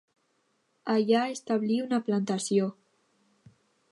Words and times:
Allà 0.93 1.19
establí 1.33 1.77
una 1.83 2.01
plantació. 2.09 2.73